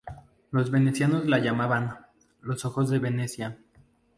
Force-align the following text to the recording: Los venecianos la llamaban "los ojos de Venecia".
Los 0.49 0.71
venecianos 0.71 1.27
la 1.27 1.37
llamaban 1.37 2.07
"los 2.41 2.65
ojos 2.65 2.89
de 2.89 2.97
Venecia". 2.97 3.59